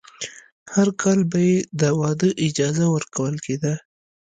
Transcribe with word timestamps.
هر 0.73 0.87
کال 1.01 1.19
به 1.31 1.39
یې 1.49 1.57
د 1.81 1.83
واده 1.99 2.29
اجازه 2.47 2.85
ورکول 2.95 3.35
کېده. 3.45 3.73